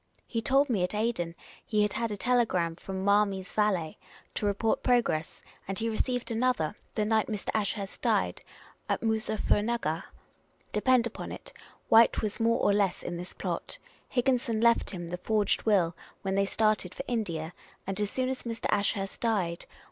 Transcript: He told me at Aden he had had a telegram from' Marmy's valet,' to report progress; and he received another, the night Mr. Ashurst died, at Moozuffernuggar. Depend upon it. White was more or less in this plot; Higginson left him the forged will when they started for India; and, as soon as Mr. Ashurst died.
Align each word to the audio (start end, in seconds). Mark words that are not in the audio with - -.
He 0.25 0.41
told 0.41 0.67
me 0.67 0.81
at 0.83 0.95
Aden 0.95 1.35
he 1.63 1.83
had 1.83 1.93
had 1.93 2.11
a 2.11 2.17
telegram 2.17 2.75
from' 2.75 3.05
Marmy's 3.05 3.51
valet,' 3.53 3.99
to 4.33 4.47
report 4.47 4.81
progress; 4.81 5.43
and 5.67 5.77
he 5.77 5.89
received 5.89 6.31
another, 6.31 6.73
the 6.95 7.05
night 7.05 7.27
Mr. 7.27 7.49
Ashurst 7.53 8.01
died, 8.01 8.41
at 8.89 9.01
Moozuffernuggar. 9.01 10.01
Depend 10.73 11.05
upon 11.05 11.31
it. 11.31 11.53
White 11.89 12.23
was 12.23 12.39
more 12.39 12.59
or 12.63 12.73
less 12.73 13.03
in 13.03 13.15
this 13.17 13.33
plot; 13.35 13.77
Higginson 14.09 14.59
left 14.59 14.89
him 14.89 15.07
the 15.07 15.19
forged 15.19 15.67
will 15.67 15.95
when 16.23 16.33
they 16.33 16.45
started 16.45 16.95
for 16.95 17.03
India; 17.07 17.53
and, 17.85 17.99
as 17.99 18.09
soon 18.09 18.27
as 18.29 18.41
Mr. 18.41 18.65
Ashurst 18.71 19.21
died. 19.21 19.67